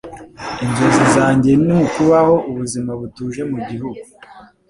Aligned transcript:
Inzozi 0.65 1.03
zanjye 1.15 1.51
ni 1.65 1.73
ukubaho 1.83 2.35
ubuzima 2.49 2.91
butuje 2.99 3.41
mugihugu. 3.51 4.01